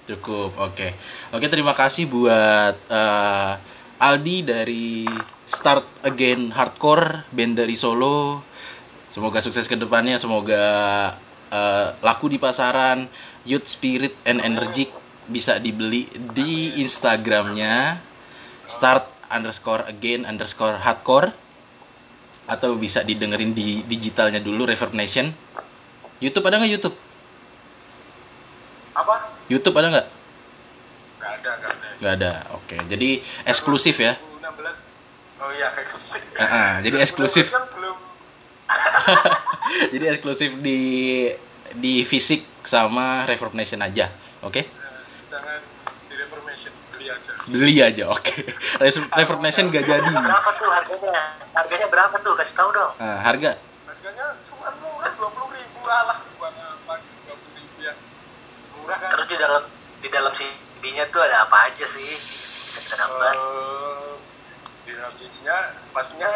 [0.05, 0.53] Cukup.
[0.61, 0.93] Oke.
[1.33, 3.51] Oke, terima kasih buat eh,
[3.97, 5.09] Aldi dari
[5.49, 8.45] Start Again Hardcore band dari Solo.
[9.15, 10.59] Semoga sukses ke depannya, semoga
[11.47, 13.07] eh, laku di pasaran.
[13.47, 14.91] Youth Spirit and Energy
[15.31, 17.95] bisa dibeli di Instagramnya
[18.67, 21.31] start underscore again underscore hardcore
[22.43, 25.31] atau bisa didengerin di digitalnya dulu Reverb Nation.
[26.19, 26.95] YouTube ada nggak YouTube?
[28.99, 29.31] Apa?
[29.47, 30.07] YouTube ada nggak?
[31.15, 31.87] Enggak ada, enggak ada.
[32.03, 32.31] Nggak ada.
[32.59, 33.09] Oke, jadi
[33.47, 34.19] eksklusif ya.
[34.43, 35.39] 2016.
[35.39, 36.21] Oh iya, eksklusif.
[36.35, 37.45] Ah, jadi eksklusif.
[39.91, 40.79] jadi eksklusif di
[41.73, 44.09] di fisik sama Reverb Nation aja.
[44.41, 44.61] Oke?
[44.61, 44.67] eh,
[45.27, 45.59] jangan
[46.05, 47.31] di reformation, beli aja.
[47.45, 48.03] Beli aja.
[48.09, 48.45] Oke.
[48.83, 50.11] Reverb- Reverb Nation gak jadi.
[50.11, 51.13] berapa tuh harganya
[51.51, 56.19] harganya berapa tuh kasih tahu dong Ah, harga Harganya cuma murah, 20 ribu alah.
[56.35, 56.93] Buat apa,
[57.25, 57.93] 20 ribu ya.
[58.75, 59.09] Murah kan?
[59.11, 59.63] terus di dalam
[59.97, 64.11] di dalam CD-nya tuh ada apa aja sih bisa kita dapat Eh,
[64.83, 65.57] di dalam CD-nya
[65.89, 66.31] pastinya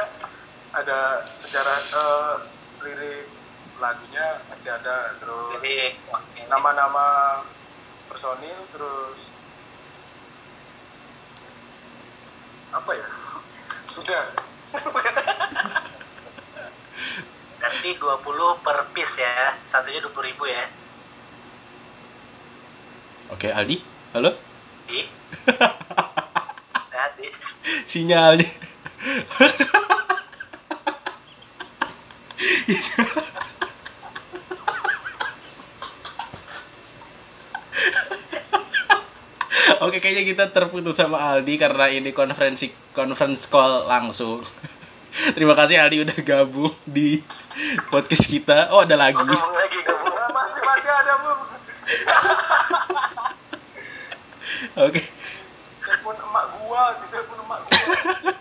[0.72, 0.98] ada
[1.36, 2.36] sejarah eh,
[2.84, 3.26] lirik
[3.80, 5.96] lagunya pasti ada terus jadi
[6.52, 7.40] nama-nama
[8.12, 9.20] personil terus
[12.70, 13.08] apa ya
[13.94, 14.24] sudah
[17.60, 20.68] nanti 20 per piece ya satunya 20 ribu ya
[23.30, 23.78] Oke, Aldi.
[24.18, 24.34] Halo?
[24.90, 25.06] di
[26.98, 27.30] hati
[27.94, 28.50] Sinyalnya.
[39.84, 44.40] Oke, kayaknya kita terputus sama Aldi karena ini konferensi conference call langsung.
[45.36, 47.20] Terima kasih Aldi udah gabung di
[47.92, 48.72] podcast kita.
[48.72, 49.20] Oh, ada lagi.
[49.20, 51.32] ngomong lagi gabung masih masih ada bu
[54.88, 55.04] Oke.
[55.84, 58.39] telepon emak gua telepon emak gua telepon emak gua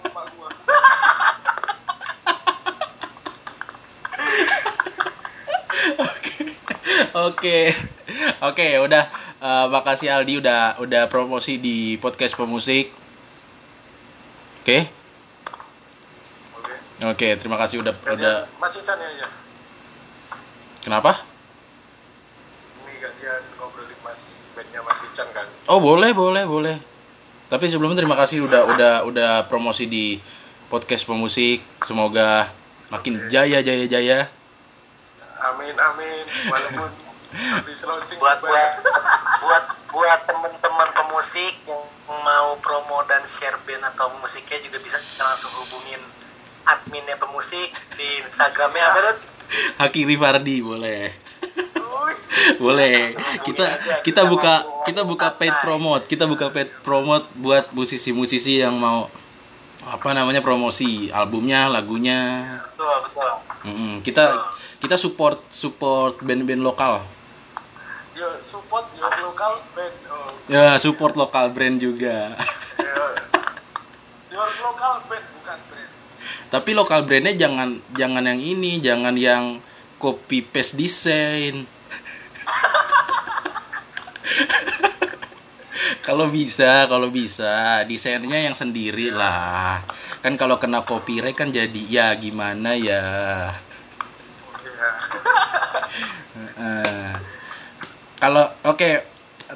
[7.26, 7.74] Oke.
[8.48, 9.04] Oke, udah
[9.38, 12.90] Eh, makasih Aldi udah udah promosi di podcast pemusik.
[14.66, 14.90] Oke.
[16.59, 16.74] oke
[17.07, 19.28] Oke, terima kasih udah Gantian udah Mas Ican ya ya
[20.83, 21.22] Kenapa?
[22.83, 26.76] ini gantian ngobrolin Mas bandnya Mas Ican kan Oh, boleh, boleh, boleh.
[27.46, 30.18] Tapi sebelumnya terima kasih udah udah udah promosi di
[30.66, 31.62] podcast pemusik.
[31.87, 32.50] Semoga
[32.90, 34.18] makin jaya jaya jaya.
[35.38, 36.90] amin amin walaupun
[38.18, 38.70] buat buat
[39.44, 41.84] buat buat teman-teman pemusik yang
[42.24, 46.00] mau promo dan share band atau musiknya juga bisa langsung hubungin
[46.64, 49.16] adminnya pemusik di Instagramnya apa tuh?
[49.80, 51.12] Haki Rifardi boleh.
[52.60, 53.16] Boleh.
[53.44, 53.66] Kita
[54.04, 56.04] kita buka kita buka paid promote.
[56.08, 59.08] Kita buka paid promote buat musisi-musisi yang mau
[59.88, 62.44] apa namanya promosi albumnya, lagunya.
[62.72, 63.32] Betul betul.
[64.04, 64.24] Kita
[64.78, 67.04] kita support support band-band lokal.
[68.48, 72.32] Support your local band oh Ya, support lokal brand juga.
[72.80, 73.04] yo.
[74.34, 75.92] your local band bukan brand
[76.48, 79.61] Tapi lokal brandnya jangan jangan yang ini, jangan yang
[80.00, 81.68] copy paste desain.
[86.08, 89.84] kalau bisa, kalau bisa desainnya yang sendiri lah.
[90.24, 93.04] Kan kalau kena copyright kan jadi ya gimana ya.
[94.72, 94.88] ya
[96.58, 97.12] Eh,
[98.18, 98.90] kalau oke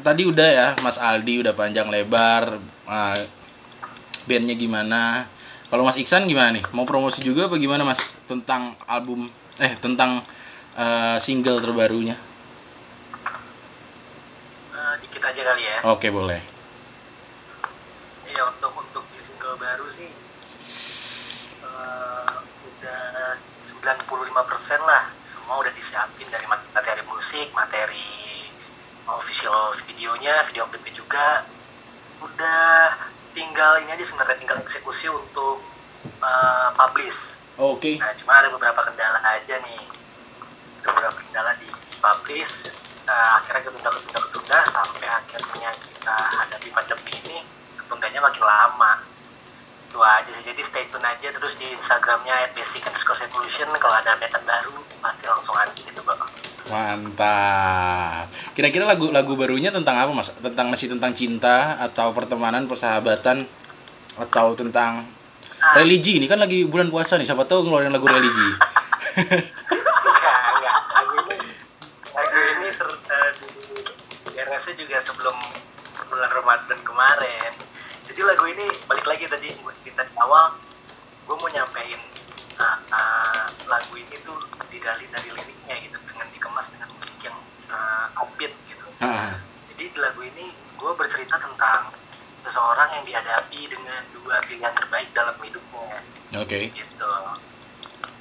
[0.00, 2.56] tadi udah ya Mas Aldi udah panjang lebar
[2.88, 3.26] eh,
[4.24, 5.26] bandnya gimana.
[5.66, 6.64] Kalau Mas Iksan gimana nih?
[6.76, 7.98] Mau promosi juga apa gimana Mas
[8.28, 9.26] tentang album
[9.58, 10.22] eh tentang
[10.78, 12.16] eh, single terbarunya?
[14.72, 15.76] Eh, dikit aja kali ya.
[15.90, 16.40] oke boleh.
[18.30, 20.10] Iya untuk untuk single baru sih
[21.66, 23.02] eh, udah
[23.82, 25.10] 95% lah.
[25.26, 28.31] Semua udah disiapin dari mat- materi musik, materi
[29.08, 31.26] official videonya, video klipnya juga.
[32.22, 32.94] Udah
[33.34, 35.62] tinggal ini aja sebenarnya tinggal eksekusi untuk
[36.04, 37.20] eh, publish.
[37.58, 37.92] oke.
[37.98, 39.82] Nah cuma ada beberapa kendala aja nih.
[40.82, 42.70] Beberapa kendala di publish.
[43.02, 47.38] Eh, akhirnya ketunda ketunda ketunda sampai akhirnya kita hadapi pandemi ini
[47.74, 48.92] ketundanya makin lama.
[49.90, 50.44] Itu aja sih.
[50.46, 54.72] Jadi stay tune aja terus di instagramnya at basic underscore solution kalau ada update baru
[55.02, 56.21] pasti langsung aja gitu bang
[56.70, 58.30] mantap.
[58.54, 60.30] Kira-kira lagu lagu barunya tentang apa Mas?
[60.38, 63.46] Tentang masih tentang cinta atau pertemanan persahabatan
[64.18, 65.02] atau tentang
[65.62, 65.78] Ah.
[65.78, 66.18] religi?
[66.18, 68.50] Ini kan lagi bulan puasa nih siapa tahu ngeluarin lagu religi.
[69.14, 71.36] Enggak enggak lagu ini
[72.10, 73.30] lagu ini ter, eh,
[74.26, 75.36] di RS juga sebelum
[76.10, 77.52] bulan Ramadan kemarin.
[78.10, 80.58] Jadi lagu ini balik lagi tadi gue cerita di awal
[81.22, 82.02] gue mau nyampein
[82.58, 84.34] uh, uh, lagu ini tuh
[84.66, 87.38] digali dari liriknya gitu dengan dikemas dengan musik yang
[87.70, 88.10] uh,
[89.02, 89.34] Ah,
[89.74, 91.90] jadi di lagu ini gue bercerita tentang
[92.46, 95.98] seseorang yang dihadapi dengan dua pilihan terbaik dalam hidupnya.
[96.38, 96.70] Oke.
[96.70, 97.12] Gitu.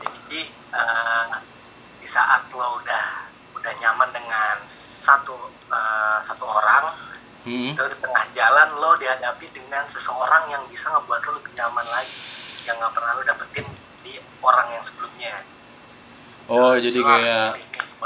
[0.01, 1.25] Jadi eh,
[2.01, 3.05] di saat lo udah
[3.61, 4.65] udah nyaman dengan
[5.05, 7.73] satu eh, satu orang Hmm.
[7.73, 12.21] itu di tengah jalan lo dihadapi dengan seseorang yang bisa ngebuat lo lebih nyaman lagi
[12.69, 13.65] yang nggak pernah lo dapetin
[14.05, 14.13] di
[14.45, 15.41] orang yang sebelumnya.
[16.45, 17.49] Oh, jadi Wah, kayak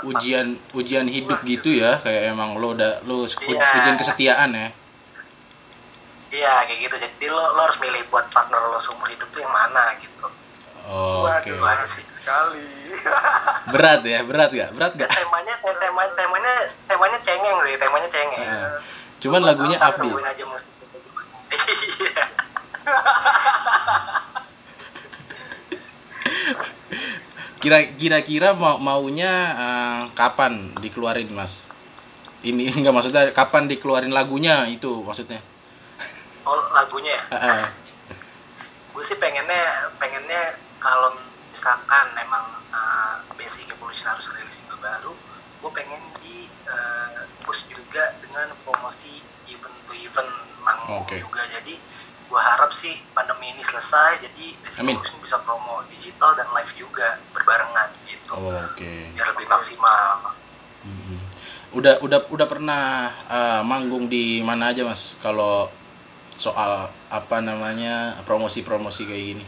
[0.01, 3.79] ujian ujian hidup gitu ya, kayak emang lo udah lo Iya.
[3.79, 4.67] ujian kesetiaan ya.
[6.29, 9.49] iya kayak gitu jadi lo lo harus milih buat partner lo seumur hidup tuh yang
[9.49, 10.27] mana gitu
[10.85, 11.49] Oh, Oke.
[11.49, 12.61] waduh asik sekali
[13.73, 14.69] Berat ya, berat gak?
[14.71, 15.09] Berat gak?
[15.09, 16.53] temanya temanya temanya
[16.85, 18.77] temanya cengeng sih temanya cengeng Ah.
[19.17, 20.05] Cuman lagunya Ntar upbeat.
[20.05, 20.69] tungguin aja musik
[21.97, 22.25] iya
[27.97, 31.65] kira-kira mau maunya eh, kapan dikeluarin, Mas?
[32.45, 35.41] Ini enggak maksudnya kapan dikeluarin lagunya itu maksudnya.
[36.45, 37.73] oh lagunya ya
[38.95, 41.11] gue sih pengennya pengennya kalau
[41.51, 45.11] misalkan emang uh, basic evolution harus rilis single baru
[45.59, 49.19] gue pengen di uh, push juga dengan promosi
[49.51, 50.31] event to event
[50.63, 51.19] manggung Oke.
[51.19, 51.75] juga jadi
[52.35, 54.45] gue harap sih pandemi ini selesai jadi
[54.83, 54.99] Amin.
[55.23, 59.15] bisa promo digital dan live juga berbarengan gitu Oh, Oke.
[59.15, 60.35] biar lebih maksimal
[60.85, 61.17] Mhm.
[61.79, 65.17] Udah udah udah pernah eh, manggung di mana aja, Mas?
[65.17, 65.71] Kalau
[66.37, 69.45] soal apa namanya promosi-promosi kayak gini.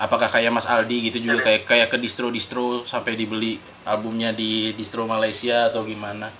[0.00, 5.06] Apakah kayak Mas Aldi gitu juga kayak kayak ke distro-distro sampai dibeli albumnya di distro
[5.06, 6.34] Malaysia atau gimana?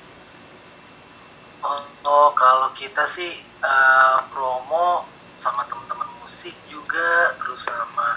[1.62, 5.09] Oh, Oh, kalau kita sih eh, promo
[5.44, 8.16] sama teman-teman musik juga, terus sama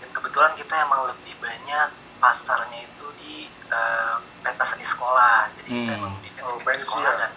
[0.00, 3.34] dan kebetulan kita emang lebih banyak pasarnya itu di
[3.68, 5.52] eh, pentas seni sekolah.
[5.54, 5.98] Jadi kita Hmm.
[6.00, 7.20] emang di pentas Oh, seni sekolah ya?
[7.20, 7.32] dan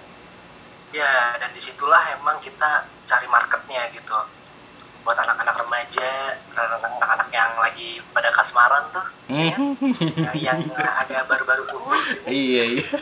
[0.91, 4.15] ya dan di situlah emang kita cari marketnya gitu
[5.02, 9.74] buat anak-anak remaja, anak-anak yang lagi pada kasmaran tuh, ya, Hmm.
[10.38, 10.62] yang, yang
[10.93, 12.28] agak baru-baru kurus gitu.
[12.30, 12.84] iya iya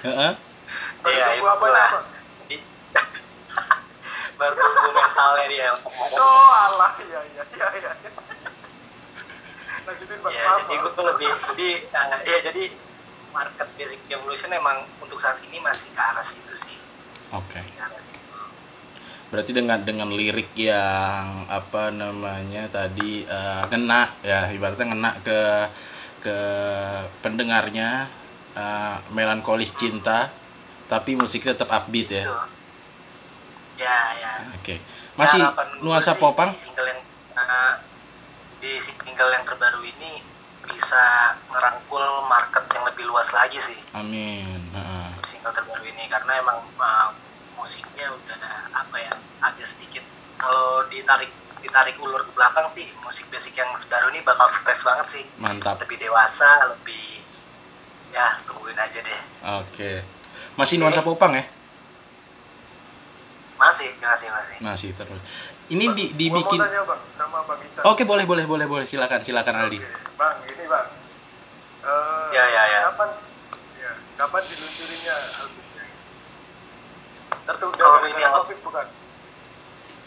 [0.00, 0.32] Heeh.
[1.00, 1.88] Iya, Baru tunggu apa ya, itulah.
[1.88, 2.06] Bang?
[2.46, 2.64] Di-
[4.40, 5.68] baru tunggu mentalnya dia.
[6.16, 7.92] Oh, alah, iya, iya, iya, iya.
[9.84, 10.32] Lanjutin, Bang.
[10.32, 12.64] Ya, jadi gue tuh lebih, jadi, eh, ya jadi
[13.30, 16.76] market basic evolution emang untuk saat ini masih ke arah situ sih.
[17.30, 18.42] oke situ.
[19.30, 25.40] berarti dengan dengan lirik yang apa namanya tadi eh, ngena ya ibaratnya ngena ke
[26.26, 26.38] ke
[27.22, 28.10] pendengarnya
[28.58, 30.26] eh, melankolis cinta
[30.90, 32.59] tapi musiknya tetap upbeat ya Gitu.
[33.80, 34.32] Ya, ya.
[34.60, 34.76] oke.
[35.16, 36.52] Masih Harapan gua nuansa popang?
[36.52, 37.00] Di single yang,
[37.32, 37.72] eh,
[38.60, 40.20] di single yang terbaru ini
[40.68, 43.80] bisa ngerangkul market yang lebih luas lagi sih.
[43.96, 44.60] amin.
[44.76, 45.08] Heeh.
[45.32, 47.08] single terbaru ini karena emang uh,
[47.56, 50.04] musiknya udah apa ya agak sedikit.
[50.36, 51.32] Kalau ditarik
[51.64, 55.24] ditarik ulur ke belakang sih musik basic yang baru ini bakal fresh banget sih.
[55.40, 55.80] Mantap.
[55.80, 57.24] Lebih dewasa lebih
[58.12, 59.20] ya tungguin aja deh.
[59.64, 60.04] Oke.
[60.60, 61.44] Masih nuansa popang ya
[63.60, 65.20] masih masih masih masih terus
[65.68, 67.82] ini di, Gua dibikin mau tanya, Bang, sama Bang Ican.
[67.84, 70.86] oke boleh boleh boleh boleh silakan silakan Aldi Oke, Bang, ini Bang.
[71.80, 72.80] Eh, Ya, ya, ya.
[72.88, 73.10] Kapan,
[73.76, 75.84] ya, kapan diluncurinnya albumnya?
[77.42, 78.86] Tertunda Kalau gara-gara ini COVID bukan?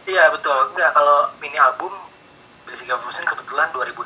[0.04, 1.94] iya betul enggak kalau mini album
[2.64, 4.04] Basic Evolution kebetulan 2016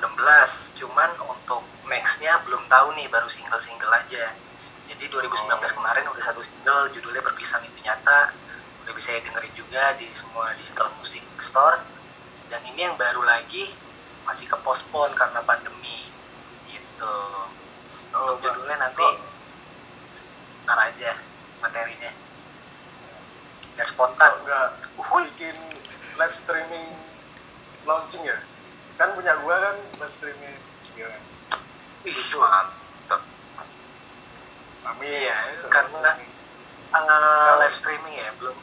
[0.78, 4.30] cuman untuk nextnya belum tahu nih baru single-single aja
[4.86, 8.47] jadi 2019 kemarin udah satu single judulnya Perpisahan Itu Nyata ya
[9.38, 11.78] dengerin juga di semua digital music store.
[12.50, 13.70] Dan ini yang baru lagi
[14.26, 16.10] masih ke postpone karena pandemi.
[16.66, 17.14] Gitu.
[18.18, 19.06] Oh, untuk judulnya nanti
[20.66, 21.22] ntar aja
[21.62, 22.10] materinya.
[23.78, 24.34] Biar spontan.
[24.42, 24.70] Nggak?
[24.98, 25.58] Bikin
[26.18, 26.90] live streaming
[27.86, 28.42] launching ya?
[28.98, 30.58] Kan punya gua kan live streaming.
[30.98, 31.14] Ya.
[32.10, 33.22] Ih, mantep.
[34.82, 35.06] Amin.
[35.06, 36.26] Iya, Sama karena-.
[36.90, 38.58] Uh, live streaming ya belum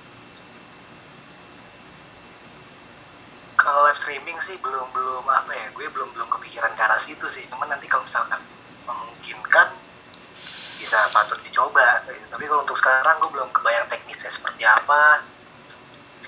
[3.65, 7.25] kalau live streaming sih belum belum apa ya gue belum belum kepikiran ke arah situ
[7.33, 7.49] sih.
[7.49, 8.37] Cuman nanti kalau misalkan
[8.85, 9.73] memungkinkan
[10.77, 12.29] bisa patut dicoba gitu.
[12.29, 15.25] tapi kalau untuk sekarang gue belum kebayang teknisnya seperti apa.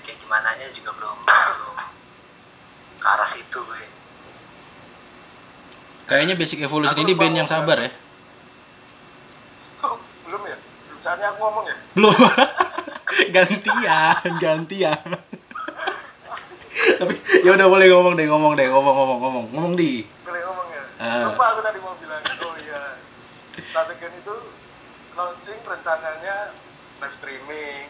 [0.01, 1.77] Kayak gimana nya juga belum belum
[2.97, 3.85] ke arah situ gue.
[6.09, 7.91] Kayaknya Basic Evolution Aku ini band yang mau sabar ya.
[9.85, 10.57] Oh, belum ya?
[11.05, 11.77] Saatnya aku ngomong ya?
[11.93, 12.17] belum.
[13.35, 15.26] Gantian gantian
[16.97, 17.13] tapi
[17.45, 20.03] ya udah boleh ngomong deh ngomong deh ngomong ngomong ngomong ngomong di.
[20.25, 20.83] Boleh ngomong ya?
[20.97, 21.23] Ah.
[21.29, 22.21] Lupa aku tadi mau bilang.
[22.21, 22.81] Oh iya.
[23.61, 24.35] Strategian itu
[25.13, 26.53] launching rencananya
[27.01, 27.85] live streaming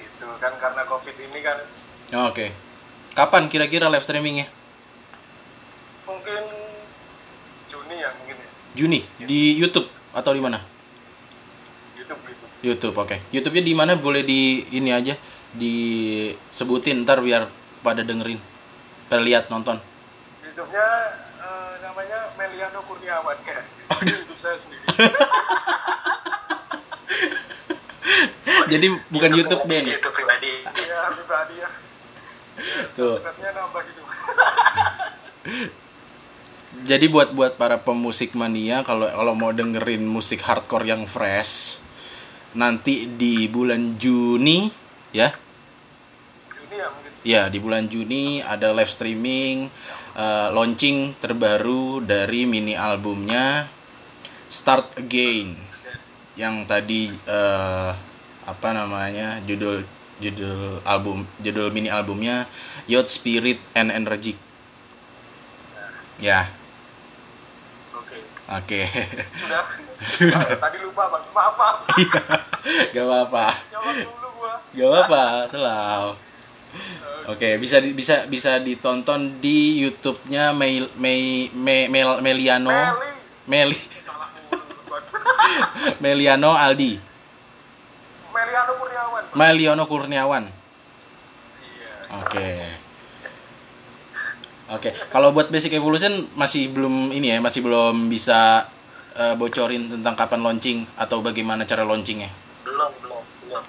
[0.00, 1.58] gitu kan karena covid ini kan.
[2.28, 2.52] Oke.
[3.16, 4.46] Kapan kira-kira live streamingnya?
[6.06, 6.44] Mungkin
[7.70, 8.48] Juni ya mungkin ya.
[8.76, 10.58] Juni di YouTube atau di mana?
[11.96, 12.44] YouTube gitu.
[12.60, 13.16] YouTube oke.
[13.34, 13.92] YouTube-nya di mana?
[13.96, 15.14] Boleh di ini aja
[15.50, 18.40] disebutin ntar biar pada dengerin
[19.10, 19.80] pada lihat nonton.
[20.46, 20.86] YouTube-nya
[21.42, 23.36] eh, namanya Meliano Kurniawan.
[23.44, 23.60] Ya
[24.00, 24.84] Ini YouTube saya sendiri.
[28.70, 29.98] Jadi bukan YouTube band ya?
[29.98, 30.62] YouTube pribadi.
[30.62, 31.70] Ya pribadi ya.
[32.96, 33.16] Tuh.
[33.20, 34.02] nambah gitu
[36.90, 41.82] jadi buat buat para pemusik mania kalau kalau mau dengerin musik hardcore yang fresh
[42.54, 44.70] nanti di bulan Juni
[45.10, 45.34] ya
[47.20, 49.68] ya di bulan Juni ada live streaming
[50.16, 53.68] eh, launching terbaru dari mini albumnya
[54.50, 55.54] Start Again
[56.34, 57.90] yang tadi eh,
[58.48, 59.84] apa namanya judul
[60.20, 62.48] judul album judul mini albumnya
[62.88, 64.36] Youth Spirit and Energy.
[66.20, 66.48] Ya.
[67.96, 68.18] Oke.
[68.50, 68.80] Oke.
[69.40, 69.64] Sudah?
[70.04, 70.36] Sudah.
[70.36, 71.24] Ah, tadi lupa bang.
[71.32, 72.20] Maaf maaf Iya,
[72.92, 73.46] gak apa-apa.
[74.76, 75.22] Gak apa-apa.
[75.48, 76.12] Selalu
[77.26, 82.70] Oke, bisa di- bisa bisa ditonton di YouTube-nya Mei, Mei, Mei- Mel- Meliano
[83.44, 83.76] Meli.
[85.98, 86.98] Meliano Aldi
[88.30, 89.22] Meliano Kurniawan.
[89.34, 90.44] Meliano Kurniawan.
[91.60, 92.48] iya Oke.
[94.70, 98.64] Oke, kalau buat Basic Evolution masih belum ini ya, masih belum bisa
[99.12, 102.28] eh, bocorin tentang kapan launching atau bagaimana cara launchingnya.
[102.62, 103.62] belum belum belum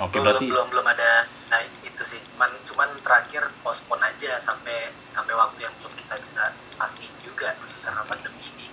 [0.00, 1.08] Oke, belum, berarti belum belum ada
[1.46, 4.76] nah itu sih cuman cuman terakhir postpone aja sampai
[5.12, 6.42] sampai waktu yang belum kita bisa
[6.74, 8.66] pasti juga karena pandemi ini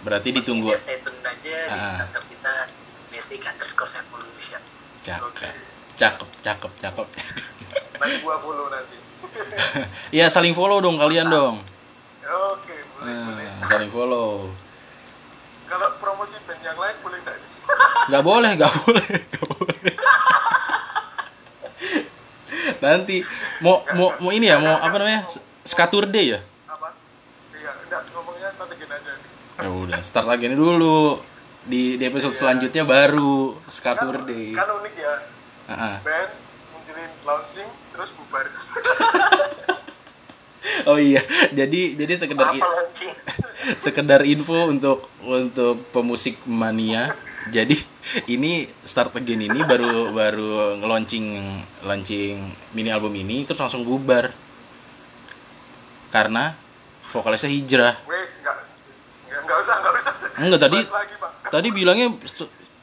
[0.00, 0.68] berarti ditunggu.
[0.68, 1.98] Ya, stay tune aja di Ah.
[2.00, 2.52] kantor kita
[3.08, 4.62] basic underscore evolution
[5.02, 5.50] Cakep.
[5.92, 7.06] Cakep, cakep, cakep.
[7.98, 8.96] nanti gua follow nanti
[10.16, 11.62] Iya, saling follow dong kalian dong.
[12.22, 14.50] oke boleh boleh Nah, saling follow.
[15.64, 17.50] kalau promosi band yang lain boleh nggak nih
[18.04, 19.91] Gak boleh, gak boleh, gak boleh.
[22.78, 23.22] Nanti
[23.58, 25.26] mau mau mau ini ya, mau apa namanya?
[25.62, 26.40] Skaturde ya?
[26.66, 26.90] apa
[27.52, 29.12] iya enggak ngomongnya strategi aja
[29.58, 31.22] Ya udah, start lagi ini dulu.
[31.62, 34.42] Di, di episode selanjutnya baru kan, Skaturde.
[34.50, 35.14] kan unik ya
[35.62, 35.96] Ah, ah.
[36.02, 36.30] band
[36.72, 38.50] munculin launching terus bubar
[40.84, 42.66] Oh iya, jadi jadi sekedar apa
[43.84, 47.14] sekedar info untuk untuk pemusik mania.
[47.50, 47.74] Jadi
[48.30, 51.42] ini start again ini baru baru launching
[51.82, 52.38] launching
[52.70, 54.30] mini album ini terus langsung bubar
[56.12, 56.54] karena
[57.10, 57.96] vokalisnya hijrah.
[58.04, 58.56] wes nggak
[59.26, 61.14] nggak nggak usah nggak usah Enggak tadi lagi
[61.48, 62.06] tadi bilangnya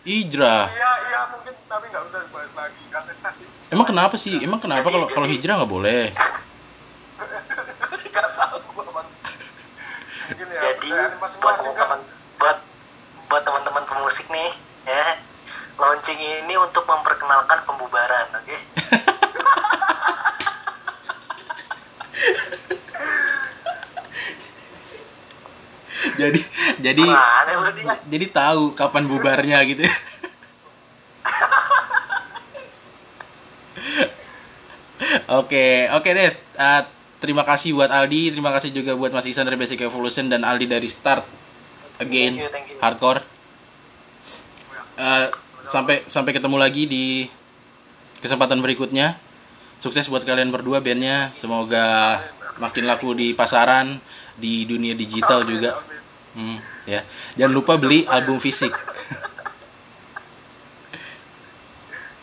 [0.03, 0.65] hijrah.
[0.73, 3.13] iya iya mungkin tapi nggak usah dibahas lagi karena
[3.73, 4.41] Emang kenapa sih?
[4.41, 6.09] Emang kenapa kalau kalau hijrah nggak boleh?
[8.09, 8.57] nggak tahu
[10.39, 10.89] mungkin ya jadi
[11.19, 11.99] buat kan teman-teman
[12.39, 12.57] buat
[13.29, 13.68] buat teman-teman
[14.29, 14.51] nih
[14.85, 15.17] ya
[15.79, 18.57] launching ini untuk memperkenalkan pembubaran oke
[26.19, 26.41] Jadi
[26.83, 29.87] jadi Mana jadi tahu kapan bubarnya gitu.
[35.29, 36.33] Oke, oke deh.
[36.57, 36.81] Uh,
[37.21, 40.65] terima kasih buat Aldi, terima kasih juga buat Mas Isan dari Basic Evolution dan Aldi
[40.65, 41.21] dari Start
[42.01, 42.81] Again Thank you, thank you.
[42.81, 43.28] Hardcore.
[44.99, 45.31] Uh,
[45.63, 47.05] sampai sampai ketemu lagi di
[48.19, 49.15] kesempatan berikutnya.
[49.79, 51.31] Sukses buat kalian berdua bandnya.
[51.31, 52.19] Semoga
[52.59, 54.03] makin laku di pasaran,
[54.35, 55.79] di dunia digital juga.
[56.35, 57.07] Hmm, ya.
[57.39, 58.75] Jangan lupa beli album fisik.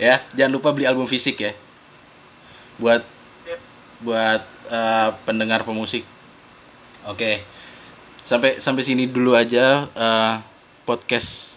[0.05, 1.53] ya, jangan lupa beli album fisik ya.
[2.77, 3.09] Buat
[4.05, 6.05] buat eh, pendengar pemusik.
[7.09, 7.41] Oke.
[8.21, 10.35] Sampai sampai sini dulu aja eh,
[10.85, 11.56] podcast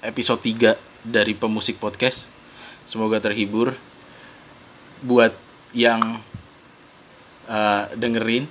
[0.00, 2.28] episode 3 dari Pemusik Podcast.
[2.84, 3.76] Semoga terhibur.
[5.00, 5.32] Buat
[5.72, 6.20] yang
[7.48, 8.44] eh, dengerin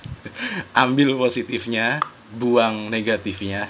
[0.86, 2.00] ambil positifnya,
[2.36, 3.68] buang negatifnya.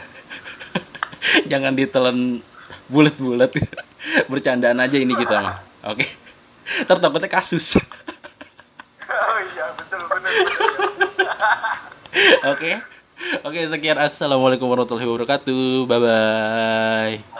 [1.50, 2.42] Jangan ditelan
[2.90, 3.50] bulat-bulat.
[4.30, 5.58] Bercandaan aja ini kita mah.
[5.90, 6.06] Oke.
[6.86, 7.78] Ntar takutnya kasus.
[9.06, 10.32] oh iya betul benar
[12.54, 12.95] Oke.
[13.16, 15.88] Oke, sekian assalamualaikum warahmatullahi wabarakatuh.
[15.88, 17.35] Bye bye.